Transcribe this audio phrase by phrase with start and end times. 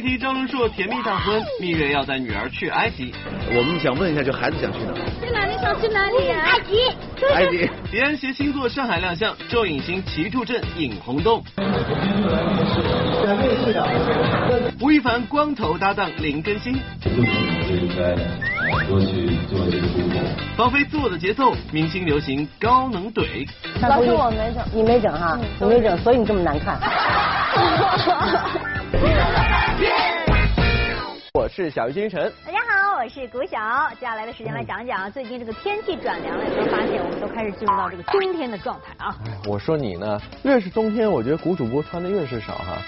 [0.00, 3.12] 丽缇、张伦硕甜蜜大婚，蜜月要带女儿去埃及。
[3.54, 4.94] 我们想问一下，这孩子想去哪？
[5.20, 5.52] 去哪里？
[5.60, 6.40] 想去哪里呀？
[6.42, 6.88] 埃及。
[7.34, 7.68] 埃及。
[7.92, 11.44] 李安携星座上海亮相，周影星齐助阵引轰动。
[14.80, 16.80] 吴亦凡光头搭档林更新。
[17.04, 18.14] 应该
[18.86, 20.18] 多去做一些突破。
[20.56, 23.46] 放飞自我的节奏，明星流行高能怼。
[23.82, 26.80] 老师我没整，你没整哈，你没整，所以你这么难看。
[31.60, 32.32] 我是小鱼星辰。
[32.46, 33.58] 大家好，我是谷晓。
[33.90, 39.14] 接下来的时间来讲讲最近这个天气转凉了，有没有发现我们都开始进入到这个冬天的状态啊？
[39.46, 42.78] 我说你呢，越是冬天，我觉得谷主播穿的越是少哈。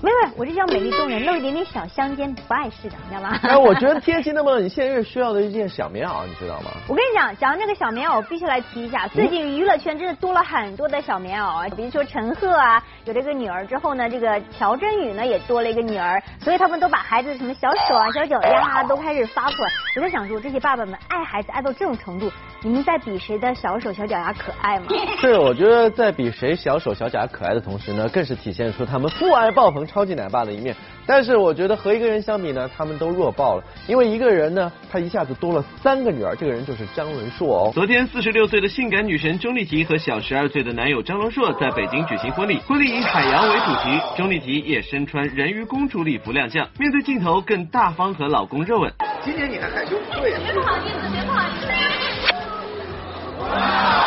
[0.00, 3.38] 没有，我这叫美丽动人，露一点点小香肩，不碍事的，你知道吗？
[3.42, 6.70] 哎，我觉得天气那么冷，你现在越需要的一件小棉袄，你知道吗？
[6.86, 19.68] 我跟你讲，讲到这个小棉袄，必须来提一下，最近娱乐圈真的多了很多的小棉袄啊，比如说陈赫啊，有这个女儿之后呢，这个乔振宇呢也多了一个女儿，所以他们都把孩子什么小手啊、小脚丫啊都开始发出来。
[19.96, 22.30] 我在想说，这些爸爸们爱孩子爱到这种程度，
[22.64, 24.86] 你们在比谁的小手小脚丫可爱吗？
[25.20, 30.74] 是，我觉得在比谁小手小脚丫可爱的同时呢，更是体现出他们父爱爆棚超级奶爸的一面。
[31.06, 33.62] 但是我觉得和一个人相比呢，他们都弱爆了。
[33.86, 37.70] 因为一个人呢，他一下子多了三个女儿，这个人就是张伦硕哦。
[37.72, 48.92] 昨天，四十六岁的性感女神钟丽缇和小十二岁的男友张伦硕在北京举行婚礼，婚礼以海洋为主题，钟丽缇也身穿人鱼公主礼服亮相，面对镜头更大方和老公热吻。
[49.22, 49.96] 今年你还害羞？
[50.20, 50.32] 对。
[50.44, 52.07] 别不好意思，别不好意思。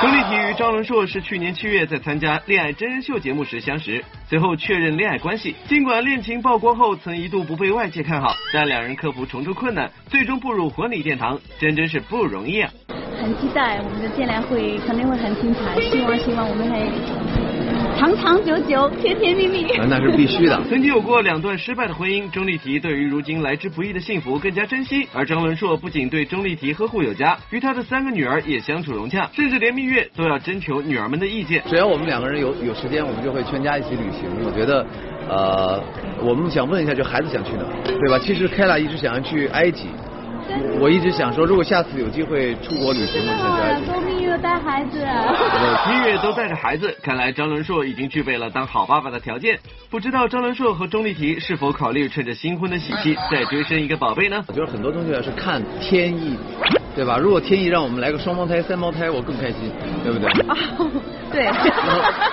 [0.02, 5.56] 钟丽缇与张伦硕是去年七月在参加恋爱真人秀节目时相识，随后确认恋爱关系。
[5.68, 12.72] 尽管恋情曝光后曾一度不被外界看好，但两人克服重重困难，最终步入婚礼殿堂，真真是不容易啊！
[13.22, 17.41] 很期待我们的见面会肯定会很精彩，希望希望我们还。
[18.02, 20.60] 长长久久，甜甜蜜蜜，那是必须的。
[20.68, 25.08] 曾经有过两段失败的婚姻，钟丽缇对于如今来之不易的幸福更加珍惜。
[25.14, 31.62] 而张伦硕不仅对钟丽缇呵护有加，与他的三个女儿也相处融洽，甚至连蜜月都要征求女儿们的意见。
[31.70, 34.28] 只要我们两个人有有时间，我们就会全家一起旅行。
[34.44, 34.84] 我觉得，
[35.30, 35.80] 呃，
[36.24, 38.18] 我们想问一下，就孩子想去哪，对吧？
[38.18, 39.90] 其实凯拉一直想要去埃及。
[40.80, 43.92] 我一直想说，如果下次有机会出国旅行，我就想去。
[43.92, 45.00] 都蜜月带孩子。
[45.90, 49.60] 蜜月都带着孩子，看来张伦硕已经具备了当好爸爸的条件。
[49.90, 54.44] 不知道张伦硕和钟丽缇是否考虑趁着新婚的喜气再追生一个宝贝呢？
[54.48, 56.38] 我觉得很多东西是看天意，
[56.96, 57.18] 对吧？
[57.18, 59.72] 如果天意让我们来个双胞胎、三胞胎，我更开心，
[60.04, 60.30] 对不对？
[61.32, 61.46] 对。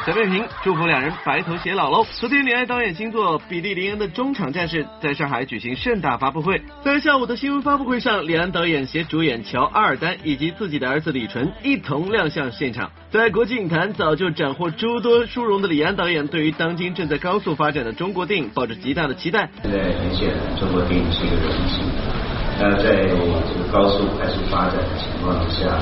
[0.04, 2.04] 小贝平祝福两人白头偕老喽。
[2.12, 12.90] 昨天，李安导演新作《比利林恩的中场战士》在上海举行盛大发布会，在下午的新闻发布会上，李安导演携主演乔阿尔丹以及自己的儿子李纯一同亮相现场。
[13.10, 19.48] 在国际影坛早就斩获诸多殊荣的李安导演，对于当今正在高速发展的中国电影抱着极大的期待。
[19.62, 22.17] 现在明显，中国电影是一个荣幸。
[22.60, 23.16] 那在这个
[23.70, 25.78] 高速快速发展的情况之下，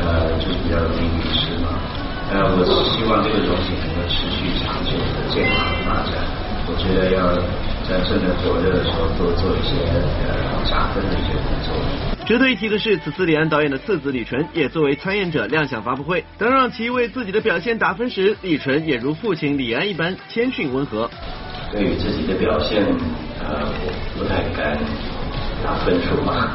[0.00, 1.68] 呃，就是比较容易迷失嘛。
[2.32, 6.24] 呃，我希望这个东西能够持续长久的健康的发展。
[6.66, 7.28] 我觉得要
[7.84, 9.76] 在趁着火热的时候多做一些
[10.24, 10.32] 呃
[10.64, 11.74] 加分的一些工作。
[12.24, 16.24] 值得一提的是，此次李安导演的次子李纯也作为参演者亮相发布会。
[16.38, 21.10] 当让其为自己的表现打分时，李纯也如父亲李安一般谦逊温和。
[21.70, 22.82] 对于自己的表现，
[23.44, 24.78] 呃，我不太敢。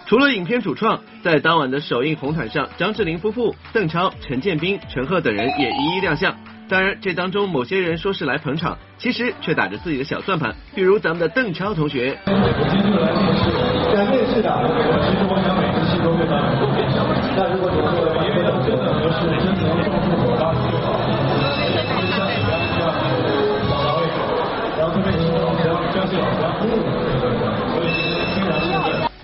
[0.05, 6.35] 除了影片主创，在当晚的首映红毯上，张智霖夫妇、邓超、陈建斌、陈赫等人也一一亮相。
[6.69, 10.53] 当然，这当中某些人说是来捧场，其实却打着自己的小算盘。
[10.75, 12.15] 比如咱们的邓超同学。
[12.25, 12.31] 我
[12.69, 13.49] 今天来面试，
[13.97, 14.49] 来面试的，
[15.09, 17.01] 其实我想每个戏都会当然变相。
[17.35, 20.93] 那如果你说因为真的合适，真的能帮助我，当然最好。
[24.77, 26.88] 然后这边请老乡，相信老乡。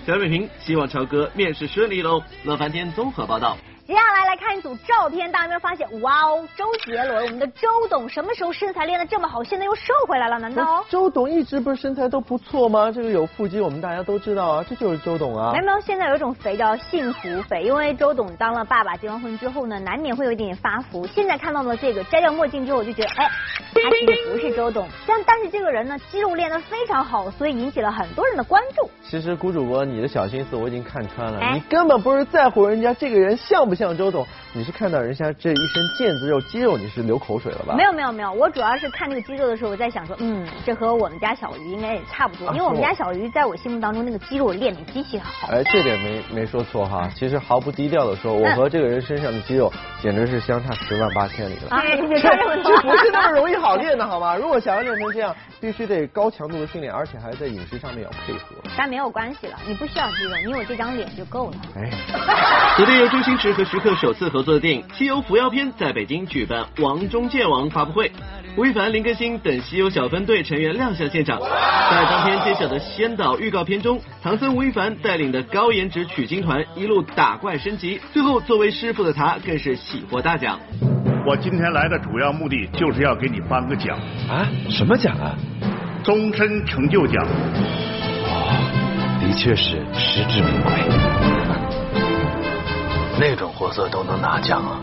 [0.06, 2.22] 小美平希望超哥面试顺利喽。
[2.44, 3.58] 乐翻天综合报道。
[3.86, 6.00] 接下来来看一组照片，大家有没有发现？
[6.00, 10.40] 哇哦，周杰伦，我们的周董什么时候身材练得这么好，现在又瘦回来了？
[10.40, 10.84] 难道？
[10.88, 12.90] 周董一直不是身材都不错吗？
[12.90, 15.52] 这个有腹肌，我们大家都知道啊，这就是周董啊。
[15.52, 21.06] 没有没有，现在有一种肥叫幸福肥，因为周董当了爸爸，结完婚之后呢，难免会有一点点发福。
[21.06, 23.30] 现在看到了这个摘掉墨镜之后，我就觉得，哎，
[23.72, 28.90] 他其实不是周董，但但是这个人呢，肌肉练得非常好，所以引起了很多人的关注。
[29.08, 34.26] 其实，谷主播，你的小心思我已经看穿了，你根本不是在乎人家这个人像不像周董。
[34.56, 37.74] 你是看到人家这一身腱子肉、肌肉，你是流口水了吧？
[37.76, 45.48] 没有没有没有，我主要是看那个肌肉的时候，我在想说，嗯，这和我们家小鱼应该也差不多，因为我们家小鱼在我心目当中那个肌肉练的极其好。
[45.48, 47.06] 哎，这点没没说错哈。
[47.14, 49.70] 其实毫不低调的说，我和这个人身上的肌肉
[50.00, 51.68] 简直是相差十万八千里了。
[51.68, 52.30] 啊，你别这，
[52.62, 54.34] 这不是那么容易好练的好吗？
[54.36, 58.56] 如果想要练成这样，必须得高强度的训练，而且还在饮食上面要配合。
[58.74, 61.56] 但没有关系了，你不需要肌肉，你有这张脸就够了。
[61.76, 61.90] 哎，
[62.78, 68.12] 昨天由周星驰和徐克首次合作的电影《西游伏妖篇》在北京举办《王中剑王》发布会，
[68.56, 71.40] 吴亦凡、林更新等西游小分队成员亮相现场。
[71.40, 80.60] 在当天揭晓的先导预告片中，唐僧吴亦凡带领的高颜值取经团一路打怪升级，最后作为师傅的他更是喜获大奖。
[81.26, 83.98] 我今天来的主要目的就是要给你颁个奖
[84.30, 84.46] 啊！
[84.70, 85.34] 什么奖啊？
[86.04, 87.20] 终身成就奖。
[88.28, 90.72] 哦，的确是实至名归。
[93.18, 94.80] 那种货色都能拿奖啊？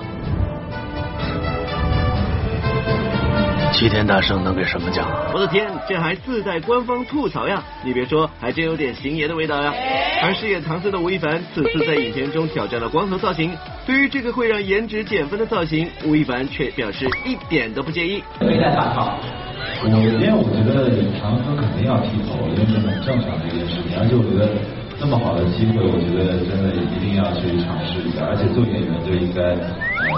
[3.71, 5.31] 齐天大圣能给什么奖啊？
[5.33, 7.61] 我的天，这还自带官方吐槽呀！
[7.83, 9.73] 你别说，还真有点星爷的味道呀。
[10.21, 13.51] 而饰演唐僧的吴亦凡，此次在影片中挑战了光头造型。
[13.85, 18.23] 对于这个会让颜值减分的造型，吴亦凡却表示一点都不介意。
[18.39, 19.17] 没带反套。
[19.81, 20.89] 首先，我觉得
[21.19, 23.99] 唐僧肯定要剃头，因为这很正常的一件事情。
[23.99, 24.47] 而且，我觉得
[24.99, 28.25] 这么好的机会，我觉得真的一定要去尝试一下。
[28.25, 29.55] 而且，做演员就应该。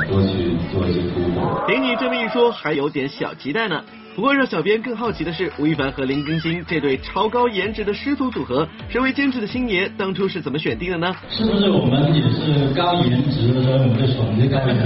[0.10, 1.64] 多去做一些突破。
[1.68, 3.82] 听你这么一说，还有点小期待呢。
[4.16, 11.16] 不过让小编更好奇的是，吴亦凡和林更新这对超高颜值的师徒组合，身为监制的星爷当初是怎么选定的呢？
[11.30, 14.84] 是不是我们也是高颜值，所以我们就选这高颜值？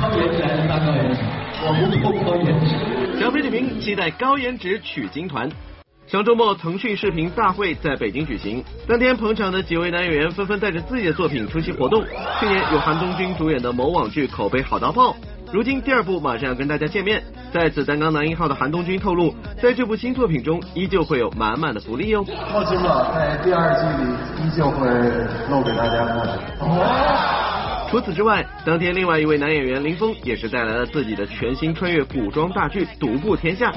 [0.00, 1.20] 高颜值还是大高颜值？
[1.66, 3.20] 我不够高颜值。
[3.20, 5.48] 小飞点评：期待高颜值取经团。
[6.06, 8.62] 上周末，腾讯视频大会在北京举行。
[8.86, 12.04] 当天捧场的几位男演员纷纷带着自己的作品出席活动。
[12.38, 15.16] 去年有韩东君主演的某网剧口碑好到爆，
[15.50, 17.22] 如今第二部马上要跟大家见面。
[17.52, 22.22] 在此担纲男一号的韩东君透露，在这部新作品中依旧会有满满的福利哟。
[22.52, 24.86] 放心吧，在第二季里依旧会
[25.48, 27.43] 露给大家看。
[27.94, 33.70] 除此之外，当天另外一位男演员林峰也是带来了自己的全新穿越古装大剧《独步天下》。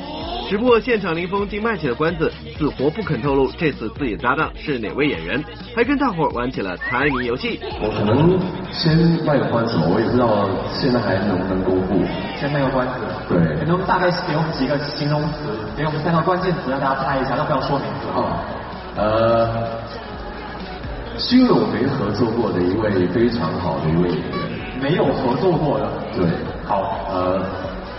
[0.50, 5.44] 只不过现场林峰竟卖起了关子，死活不肯透露这次自己的搭档是哪位演员，
[5.76, 7.60] 还跟大伙玩起了猜谜游戏。
[7.80, 8.40] 我可能
[8.74, 12.04] 先卖个关子，我也不知道现在还能不能公布。
[12.40, 12.94] 先卖个关子。
[13.30, 13.38] 对。
[13.62, 15.46] 你能大概给我们几个形容词，
[15.78, 18.08] 给我们三个关键词让大家猜一下，要不要说名字。
[18.16, 18.34] 哦。
[18.98, 19.78] 呃，
[21.18, 24.82] 新有没合作过的一位非常好的一位演员。
[24.82, 25.92] 没有合作过的。
[26.16, 26.30] 对。
[26.64, 27.08] 好。
[27.10, 27.44] 呃，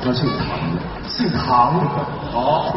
[0.00, 1.08] 他姓唐。
[1.08, 1.80] 姓唐，
[2.30, 2.76] 好。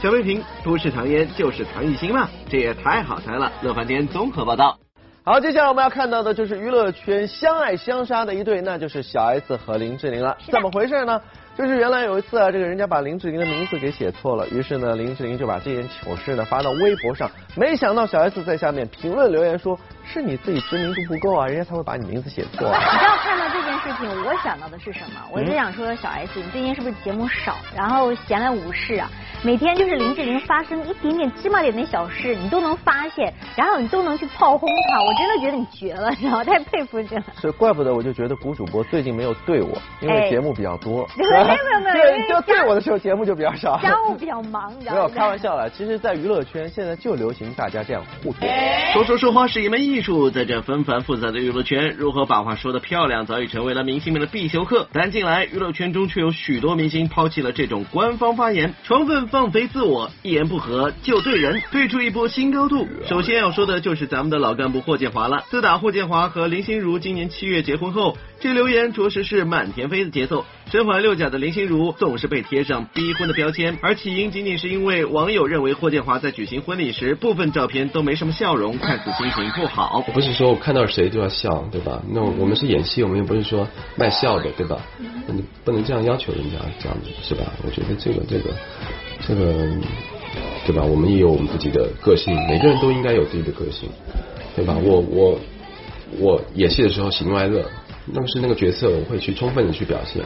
[0.00, 3.52] 小微评：不是唐嫣就是唐艺昕嘛，这也太好猜了。
[3.62, 4.78] 乐翻天综合报道。
[5.24, 10.34] 好，接下来我们要看到的就是娱乐圈相爱相杀的一对，那就是小 S 和林志玲了。
[10.50, 11.20] 怎么回事呢？
[11.58, 19.76] 就是原来有一次啊，这个人家把林志玲的名字给写错了，于是呢，林志玲就把这件糗事呢发到微博上，没想到小 S 在下面评论留言说。
[20.10, 22.64] 是你自己知名度不够啊，人家才会把你名字写错。
[22.72, 25.20] 你知道看到这件事情，我想到的是什么？
[25.30, 29.10] 我就想说，小 S，你最近是不是节目少，然后闲来无事啊？
[29.42, 35.02] 每天就是林志玲发生一点点芝麻点的小事，你都能发现，然后你都能去炮轰她。
[35.02, 36.44] 我真的觉得你绝了，你知道吗？
[36.44, 37.22] 太佩服你了。
[37.40, 41.08] 是，怪不得我就觉得古主播最近没有对我，因为节目比较多。
[41.16, 41.90] 没有没有没
[42.28, 43.78] 有，就对我的时候节目就比较少。
[43.78, 44.98] 家务比较忙，你知道吗？
[44.98, 48.92] 没有开玩笑了，其实，在娱乐圈现在就流行大家这样互怼。
[48.92, 50.58] 说说说话是一门艺术，在这。
[50.68, 54.88] 纷繁复杂的娱乐圈，如何把话说的漂亮，早已成为了明星们的必修课。
[54.92, 62.86] 但近来娱乐圈中却有许多明星抛弃了这种官方发言，充分放飞自我，一言不合就对人，退出一波新高度。
[63.08, 65.44] 首先要说的就是咱们的老干部霍建华了。
[65.50, 70.44] 自打霍建华和林心如今年七月结婚后，这留言着实是满天飞的节奏。
[70.70, 80.04] 身怀六甲的林心如总是被贴上逼婚的标签，而起因仅仅是因为网友认为霍建华在举行婚礼时部分照片都没什么笑容， 看似心情不好。
[80.12, 82.02] 不是说我看到谁都要笑，对吧？
[82.10, 83.66] 那我们是演戏，我们又不是说
[83.96, 84.78] 卖笑的，对吧？
[85.26, 87.44] 你不能这样要求人家，这样子是吧？
[87.64, 88.50] 我觉得这个这个
[89.26, 89.68] 这个，
[90.66, 90.82] 对吧？
[90.82, 93.88] 我们也有我们自己的个性，每个人都应该有自己的个性，
[94.54, 94.76] 对吧？
[94.82, 95.38] 我我
[96.18, 97.64] 我演戏的时候喜怒哀乐。
[98.10, 100.22] 那么是那个角色，我会去充分的去表现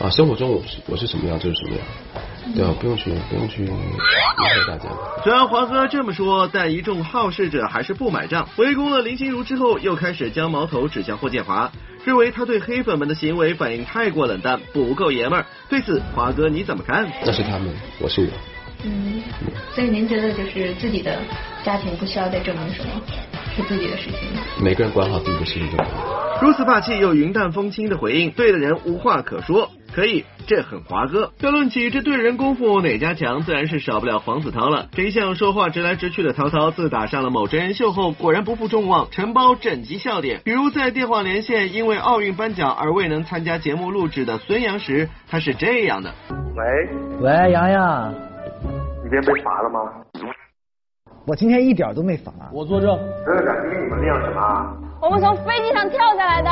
[0.00, 0.10] 啊。
[0.10, 4.88] 生活中我是我是什么样就是什么样，对啊，不用去不用去迎合大家。
[5.22, 8.48] 虽然华哥这么说，但一众好事者还是不买账。
[8.56, 11.70] 围攻了林心如之后，又开始将矛头指向霍建华，
[12.04, 15.46] 认为他对黑粉们的行为反应太过冷淡，不够爷们儿。
[15.68, 17.10] 对此，华哥你怎么看？
[17.24, 18.28] 那是他们，我是我。
[18.82, 19.22] 嗯，
[19.74, 21.18] 所以您觉得就是自己的
[21.62, 22.90] 家庭不需要再证明什么？
[23.54, 24.18] 是自己的事情。
[24.62, 25.86] 每个人管好自己的事情就可以。
[26.40, 29.70] 如此霸气又云淡风轻的回应，对的人无话可说。
[29.94, 31.32] 可以，这很华哥。
[31.40, 34.88] 要论起这对人功夫哪家强，自然是少不了黄子韬了。
[34.92, 40.40] 这一向说话直来直去的曹操，自打上了某真人秀后，果然不负众望，承包整集笑点。
[40.44, 46.62] 比如在电话连线因为奥运颁奖而未能参加节目录制的孙杨时，他是这样的：喂
[47.20, 50.09] 喂，洋洋，你今天被罚了吗？
[51.30, 52.32] 我今天一点都没罚。
[52.52, 52.98] 我作证。
[53.24, 53.68] 真的假的？
[53.80, 54.76] 你们练什么？
[55.00, 56.50] 我们从飞机上跳下来的。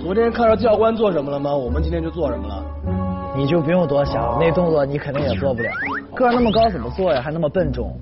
[0.00, 1.52] 昨天看到教官做什么了吗？
[1.52, 2.64] 我们今天就做什么了。
[3.34, 5.68] 你就不用多想，那动作你肯定也做不了。
[6.14, 7.20] 个儿那么高怎么做呀？
[7.20, 7.92] 还那么笨重。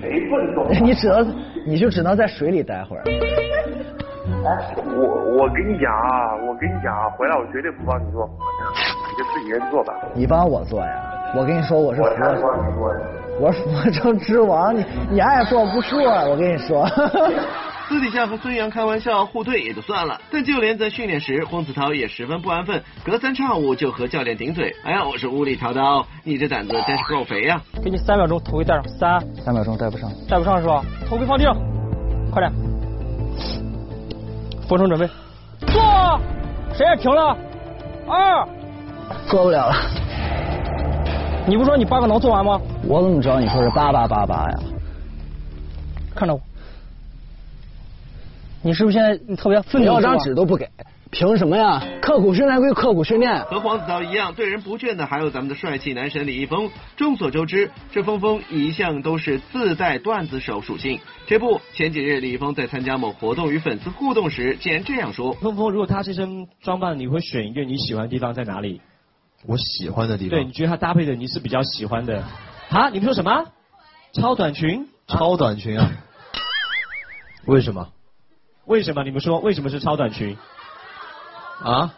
[0.00, 0.68] 谁笨重？
[0.86, 1.34] 你只能，
[1.66, 3.02] 你就只能在水里待会儿。
[3.04, 8.24] 哎，我我跟你讲啊，我跟你讲啊，回来我绝对不帮你做，
[9.10, 9.94] 你就自己人做吧。
[10.14, 11.34] 你帮我做呀？
[11.36, 12.94] 我跟你说，我是我才不帮你做。
[13.40, 16.00] 我是佛城之王，你你爱做不做？
[16.02, 16.86] 我跟你说。
[17.88, 24.74] 私底下和孙杨开玩笑互怼也就算了，但就连在训练时，黄子韬也十分不安分，隔三差五就和教练顶嘴。
[24.84, 27.60] 哎呀，我是无力滔滔，你这胆子真是够肥呀！
[27.84, 30.82] 给你三秒钟，头盔戴上，三，三秒钟戴不上，戴不上是吧？
[31.06, 31.54] 头盔放地上，
[32.30, 32.50] 快点，
[34.66, 35.06] 风声准备，
[35.66, 36.18] 做，
[36.72, 37.36] 谁也停了，
[38.06, 38.48] 二，
[39.26, 39.74] 做不了了。
[41.46, 42.58] 你不说你八个能做完吗？
[42.84, 44.58] 我怎么知道你说是八八八八呀？
[46.14, 46.40] 看着我。
[48.62, 49.86] 你是不是现在特别愤怒？
[49.86, 50.68] 要张纸都不给，
[51.10, 51.82] 凭什么呀？
[52.00, 53.44] 刻苦训练归刻苦训练。
[53.44, 56.70] 和黄子韬一样，对人不倦的还有咱们的帅气男神李易峰。
[56.96, 61.00] 众所周知，这峰峰一向都是自带段子手属性。
[61.26, 68.80] 这不，前几日李易峰在参加某活动与粉丝互动时，竟然这样说：峰峰，如果他这身装扮，你会选一个你喜欢的地方在哪里？
[69.46, 70.38] 我喜欢的地方。
[70.38, 72.22] 对，你觉得他搭配的你是比较喜欢的？
[72.72, 72.88] 啊？
[72.88, 73.46] 你们说什么？
[74.14, 74.88] 超短裙？
[75.06, 75.90] 超短裙啊？
[77.46, 77.88] 为什么？
[78.64, 79.04] 为什么？
[79.04, 80.36] 你们说为什么是超短裙？
[81.62, 81.92] 啊？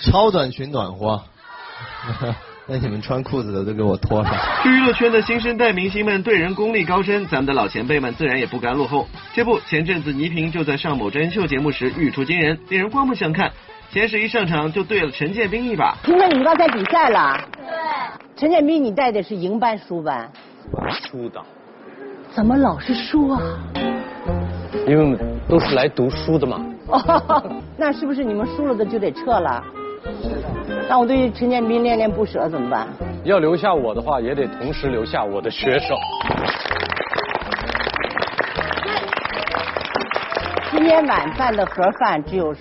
[0.00, 1.22] 超短裙暖和。
[2.66, 4.32] 那你们穿裤子的都给我脱上。
[4.64, 9.06] 娱乐圈的新生代明星们对人功力高深，咱们的老前辈们自然也不甘落后。
[9.34, 13.52] 这不，前阵子倪萍就在上某真人秀节目时语出惊人，令人刮目相看。
[13.90, 15.94] 先是一上场就对了陈建斌一把。
[16.04, 17.38] 听说你们要在比赛了？
[17.56, 17.93] 对。
[18.36, 20.30] 陈建斌，你带的是赢班输班？
[20.90, 21.40] 输的。
[22.32, 23.40] 怎么老是输啊？
[24.86, 25.18] 因为我们
[25.48, 26.64] 都是来读书的嘛。
[26.88, 29.62] 哦， 那是不是你们输了的就得撤了？
[30.88, 32.86] 那我对陈建斌恋恋不舍怎么办？
[33.24, 35.96] 要留下我的话，也得同时留下我的学生。
[40.72, 42.54] 今天晚饭的盒饭只有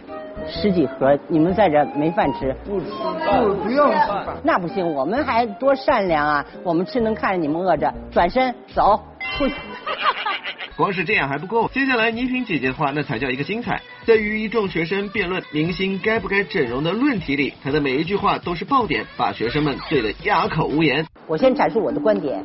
[0.53, 2.55] 十几盒，你们在这没饭吃？
[2.63, 2.85] 不吃
[3.25, 4.37] 饭，不要吃饭。
[4.43, 6.45] 那不行，我们还多善良啊！
[6.63, 9.01] 我们吃能看着你们饿着，转身走
[9.37, 9.55] 出去。
[10.77, 13.81] 光是这样还不够，接下来倪萍姐姐的话那才叫一个精彩。
[14.05, 21.05] 在与一众学生辩论明星该不该整容的论题里，她的每一句话都是爆点，把学生们怼得哑口无言。
[21.27, 22.43] 我先阐述我的观点：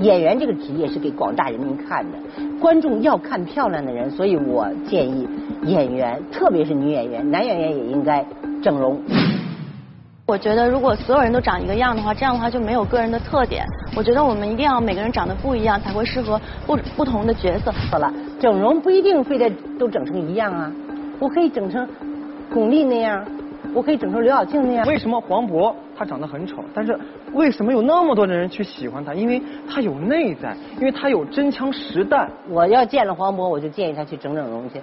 [0.00, 2.18] 演员这个职业是给广大人民看的，
[2.58, 5.28] 观众要看漂亮的人，所以我建议
[5.64, 8.24] 演员，特别是女演员，男演员也应该
[8.62, 9.00] 整容。
[10.26, 13.64] 我觉得如果所有人都长一个样的话，这样的话就没有个人的特点。
[13.96, 17.72] 我觉得我们一定要每个人长得不一样，才会适合不不同的角色。
[17.90, 20.70] 好了，整容不一定非得都整成一样啊，
[21.18, 21.86] 我可以整成
[22.54, 23.26] 巩俐那样，
[23.74, 24.86] 我可以整成刘晓庆那样。
[24.86, 26.98] 为什么黄渤他长得很丑，但是
[27.34, 29.12] 为什么有那么多的人去喜欢他？
[29.12, 29.38] 因为
[29.68, 32.26] 他有内在，因为他有真枪实弹。
[32.48, 34.80] 我要见了黄渤，我就建议他去整整容去。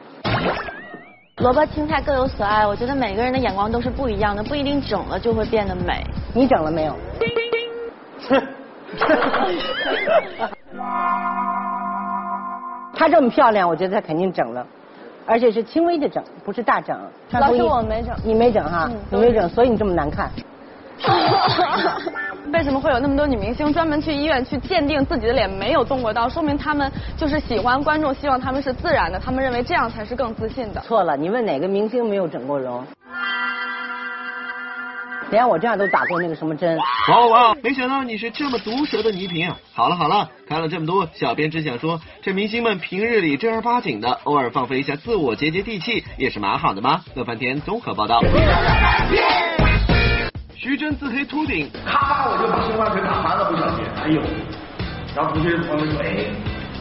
[1.38, 6.04] 萝卜青菜各有所爱，我觉得每个人的眼光都是不一样的，不一定整了就会变得美。
[6.36, 6.96] 你整了没有？
[12.94, 14.64] 他这么漂亮，我觉得他肯定整了，
[15.26, 16.96] 而且是轻微的整，不是大整。
[17.32, 18.16] 老师，我没整。
[18.24, 18.88] 你没整哈？
[19.10, 20.30] 你没整，所以你这么难看。
[22.54, 26.30] 为什么会有那么多女明星专门去医院去鉴定自己的脸没有动过刀？
[26.30, 30.82] 说明他们就是喜欢观众，希望他们是自然的，他们认为这样才是更自信的。
[30.82, 32.86] 错了，你问哪个明星没有整过容？
[35.30, 36.78] 连我这样都打过那个什么针。
[36.78, 37.54] 哇哇！
[37.62, 39.58] 没想到你是这么毒舌的倪萍啊！
[39.74, 47.02] 好了好了，看了这么多，小编只想说，这明星们平日里正儿八经的，偶尔放飞一下自我，接接地气，也是蛮好的嘛。
[47.14, 48.22] 乐翻天综合报道。
[50.68, 54.22] 徐峥自黑秃顶，咔我就把申花拳打翻了，不小心，哎呦！
[55.16, 56.26] 然后同学朋友说，哎，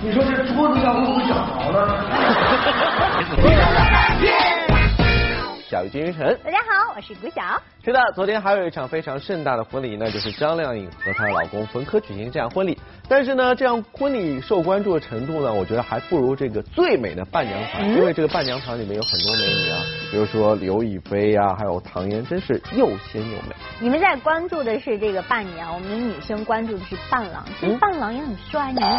[0.02, 1.86] 你说这桌子上会不会长毛呢？
[5.70, 7.62] 小鱼金鱼城，大家好，我是谷晓。
[7.84, 12.76] 是的，昨天还有一场非常盛大的婚礼，那就是张靓颖和她的老公冯轲举行这样婚礼。
[13.08, 19.78] 但是呢，这样婚礼受关注的程度呢，我觉得还不如这个最美的伴娘团，因为这个伴娘团里面有很多美女啊，
[20.10, 23.54] 比如说刘亦菲啊，还有唐嫣，真是又仙又美。
[23.80, 27.44] 你们在关注的是这个伴娘，我们女生关注的是伴郎。
[27.60, 28.90] 其实伴郎也很帅，你们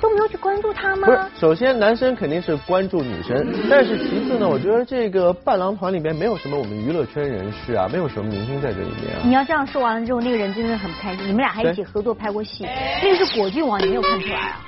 [0.00, 1.06] 都没有去关注他吗？
[1.08, 3.34] 不是，首先男生肯定是关注女生，
[3.68, 9.22] 但是其次呢，我觉得这个伴郎团里面没有什么我们娱乐圈人士啊，没有什么明星在这里面啊。
[9.24, 11.26] 你要这样说完了之后，那个人真的很不开心。
[11.26, 12.66] 你们俩还一起合作拍过戏，
[13.02, 14.60] 那个是果郡王，你没有看出来啊？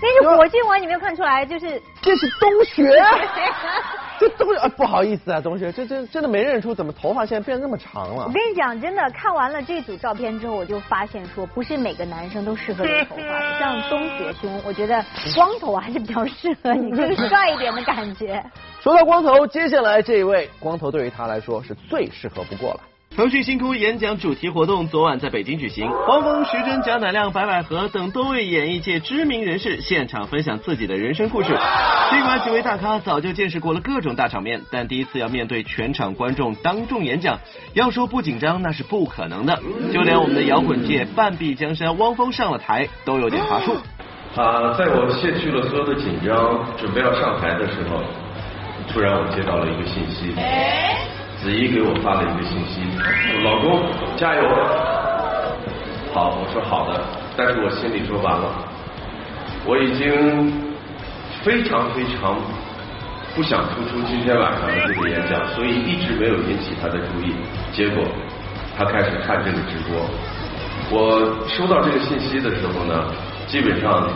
[0.00, 1.44] 那是果郡王，你没有看出来？
[1.44, 2.84] 就是这是东学，
[4.18, 8.24] 这东学啊，不好意思啊，同学，这这真的没认出，怎么头发现在变那么长了？
[8.26, 18.44] 我跟你讲，真的看完了这组照片之后，我就发现说，不是每个男生都适合留头发，像东雪兄，我觉得光头还是比较适合你，更帅一点的感觉。
[18.82, 22.80] 说到光头，接下来这一位光头对于他来说是最适合不过了。
[23.16, 31.48] 腾讯星空演讲主题活动昨晚在北京举行，汪峰、徐峥、贾乃亮、白百合等多位演艺界知名人士现场分享自己的人生故事。
[32.10, 37.40] 尽管几位大咖早就见识过了各种大场面，但第一次要面对全场观众当众演讲，
[37.74, 39.60] 要说不紧张那是不可能的。
[39.92, 43.74] 就连我们的摇滚界半壁江山汪峰上了台都有点乏术。
[44.36, 48.00] 啊，在我卸去了所有的紧张，准备要上台的时候，
[48.92, 50.32] 突然我接到了一个信息。
[51.42, 52.80] 子怡给我发了一个信息，
[53.44, 53.80] 老公
[54.16, 54.42] 加油。
[56.12, 57.00] 好，我说好的，
[57.36, 58.50] 但是我心里说完了，
[59.64, 60.50] 我已经
[61.44, 62.34] 非常非常
[63.36, 67.32] 不想突出今天晚上的这个演讲，所以一直没有引起他的注意。
[67.72, 68.02] 结果
[68.76, 70.02] 他开始看这个直播，
[70.90, 73.04] 我收到这个信息的时候呢，
[73.46, 74.08] 基本上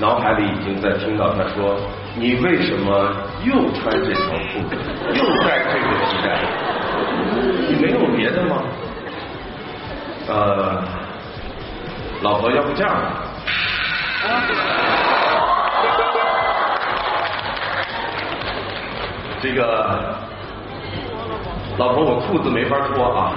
[0.00, 1.76] 脑海里已经在听到他说。
[2.16, 4.76] 你为什么又穿这条裤子，
[5.14, 6.38] 又戴这个皮带？
[7.68, 8.62] 你没有别的吗？
[10.28, 10.80] 呃，
[12.22, 13.24] 老婆，要不这样吧？
[19.42, 20.14] 这个，
[21.76, 23.32] 老婆，我裤子没法脱啊。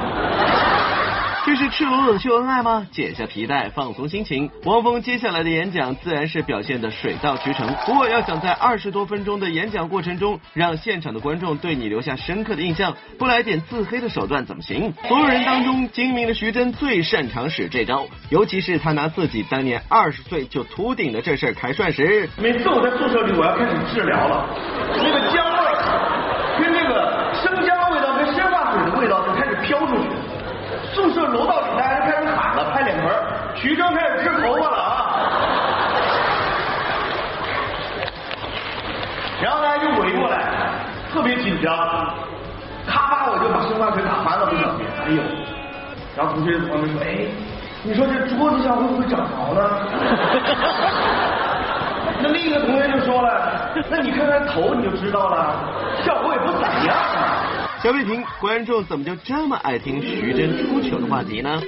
[1.48, 2.86] 这是赤裸裸的秀恩爱吗？
[2.92, 4.52] 解下皮带，放松心情。
[4.66, 7.74] 汪峰接下来的演讲自然是表现的水到渠成。
[7.86, 14.94] 不过要想在二十多分钟的演讲过程中，让现场的观众对你留下深刻的印象，不来点自黑的手段怎么行？
[15.08, 22.28] 所有人当中，精明的徐峥最擅长使这招，尤其是他拿自己当年二十岁就秃顶的这事儿开涮时。
[22.38, 24.50] 每次我在宿舍里，我要开始治疗了，
[24.98, 30.10] 那个姜味跟那个生姜味道跟鲜花水的味道就开始飘出去。
[31.08, 33.10] 宿舍楼道里大家就开始喊了，拍脸盆
[33.56, 35.16] 徐峥开始治头发了啊！
[39.42, 40.52] 然后大家就围过来，
[41.14, 41.74] 特别紧张，
[42.86, 45.24] 咔吧我就把生发水打翻了不少遍，哎呦！
[46.18, 47.26] 然后同学旁边说，哎，
[47.84, 49.62] 你说这桌子上会不会长毛呢？
[52.20, 55.56] 那另一个同学就说了，那你看看头你就知道了，
[56.04, 57.37] 效果也不咋样啊。
[57.84, 61.62] 小北平，观众怎么就这么爱听徐峥出糗的话题呢？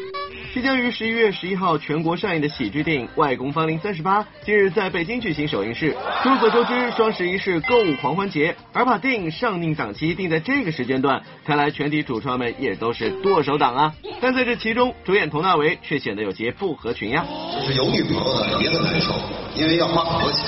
[0.51, 5.95] 即将于十一月十一号全国上映的喜剧电影《外公芳龄三十八》，近日在北京举行首映式。
[6.23, 13.93] 众所周知，双十一是购物狂欢节，而把电影上映档期定在这个时间段，看来全体主创们也都是剁手党啊。
[14.19, 17.23] 但在这其中，主演佟大为却显得有些不合群呀。
[17.53, 19.13] 就是有女朋友的也很难受，
[19.55, 20.45] 因为要花很多钱。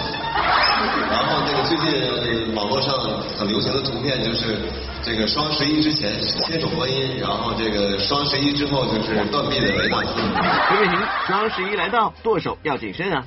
[1.11, 2.97] 然后那个最近网络上
[3.37, 4.57] 很流行的图片就是。
[5.03, 6.11] 这个双十一之前
[6.47, 10.21] 牵手观音，然后这个双十一之后就是断臂的维纳斯。
[10.73, 13.23] 刘伟霆，双十一来到，剁手要谨慎啊！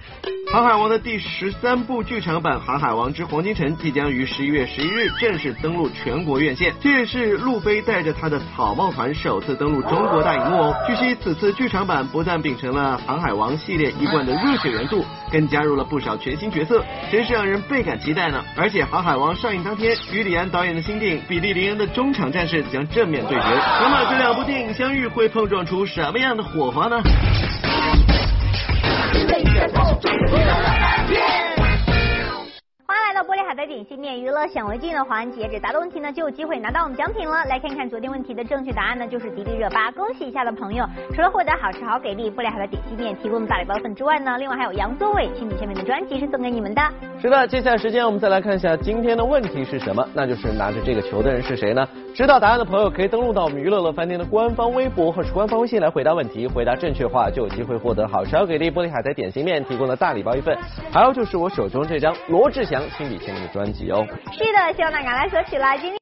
[0.52, 10.74] 《航海王》的第十三部剧场版《航海王之黄金城》即将于十一月十一日正式登陆全国院线，这也是路飞带着他的草帽团首次登陆中国大荧幕哦。
[10.86, 18.40] 据悉，此次剧场版不但秉承了《航海王》系列一贯的热血元素，更加入了不少全新角色，真是让人倍感期待呢。
[18.56, 23.44] 而且，《航海王》上映当天，与李安导演的新电影《比利林恩的中场战士》将正面对决。
[23.44, 27.02] 那么，这两部电影相遇会碰撞出什么样的火花呢？
[33.74, 37.44] 点心面娱乐显微镜的环节，只答对问题呢就有机会拿到我们奖品了。
[37.46, 39.90] 来看一看昨天问题的正确答案呢，就是迪丽热巴。
[39.90, 46.80] 恭喜一下的朋友，除了获得好吃好给力玻璃海的点心面提供的大礼包份之外呢，另外还有杨宗纬亲笔签名的专辑是送给你们的。
[47.20, 51.84] 是的，接下来时间我们再来看一下今天的问题是什么，那就是拿着这个球的人是谁呢？
[52.14, 60.56] 知道答案的朋友可以登录到我们娱乐乐饭店的官方微博或是官方微信来回答问题，回答正确的话就有机会获得好吃好给力玻璃海苔点心面提供的大礼包一份，
[60.92, 64.06] 还有就是我手中这张罗志祥亲笔签名的专专辑哦。
[64.30, 65.74] 是的，希望大家来索取啦！
[65.78, 65.92] 今天。